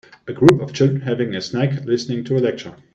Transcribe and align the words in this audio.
A 0.27 0.33
group 0.33 0.61
of 0.61 0.73
children 0.73 1.01
having 1.01 1.35
a 1.35 1.41
snack 1.41 1.85
listening 1.85 2.23
to 2.23 2.35
a 2.35 2.39
lecture. 2.39 2.73